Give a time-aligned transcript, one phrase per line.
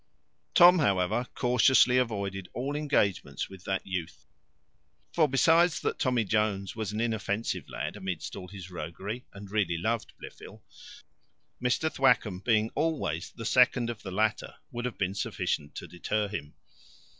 [0.55, 4.25] Tom, however, cautiously avoided all engagements with that youth;
[5.13, 9.77] for besides that Tommy Jones was an inoffensive lad amidst all his roguery, and really
[9.77, 10.63] loved Blifil,
[11.61, 16.27] Mr Thwackum being always the second of the latter, would have been sufficient to deter
[16.27, 16.55] him.